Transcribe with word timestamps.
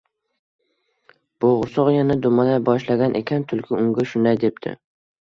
Bo’g’irsoq 1.45 1.93
yana 1.97 2.17
dumalay 2.25 2.59
boshlagan 2.73 3.17
ekan, 3.23 3.49
tulki 3.55 3.81
unga 3.85 4.11
shunday 4.15 4.45
debdi: 4.47 4.79